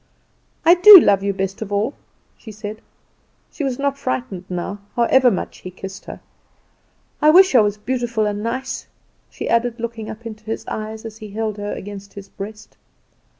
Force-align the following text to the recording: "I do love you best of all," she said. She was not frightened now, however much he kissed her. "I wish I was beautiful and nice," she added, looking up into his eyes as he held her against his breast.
"I 0.65 0.73
do 0.73 0.99
love 0.99 1.21
you 1.21 1.31
best 1.31 1.61
of 1.61 1.71
all," 1.71 1.93
she 2.35 2.51
said. 2.51 2.81
She 3.51 3.63
was 3.63 3.77
not 3.77 3.99
frightened 3.99 4.45
now, 4.49 4.79
however 4.95 5.29
much 5.29 5.59
he 5.59 5.69
kissed 5.69 6.05
her. 6.05 6.21
"I 7.21 7.29
wish 7.29 7.53
I 7.53 7.61
was 7.61 7.77
beautiful 7.77 8.25
and 8.25 8.41
nice," 8.41 8.87
she 9.29 9.47
added, 9.47 9.79
looking 9.79 10.09
up 10.09 10.25
into 10.25 10.43
his 10.45 10.65
eyes 10.67 11.05
as 11.05 11.17
he 11.17 11.29
held 11.29 11.57
her 11.57 11.71
against 11.73 12.13
his 12.13 12.29
breast. 12.29 12.77